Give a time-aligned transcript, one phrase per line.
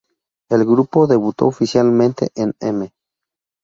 [0.49, 2.91] El grupo debutó oficialmente en "M!